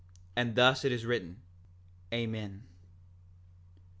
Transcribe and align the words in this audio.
And 0.35 0.55
thus 0.55 0.83
it 0.83 0.91
is 0.91 1.05
written. 1.05 1.43
Amen. 2.11 2.63